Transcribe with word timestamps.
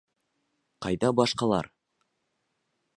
Ҡайҙа 0.87 1.13
башҡалар? 1.21 1.73